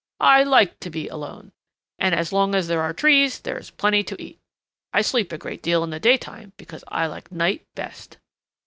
[0.25, 1.51] I like to be alone.
[1.99, 4.39] And as long as there are trees, there is plenty to eat.
[4.91, 8.17] I sleep a great deal in the daytime because I like night best."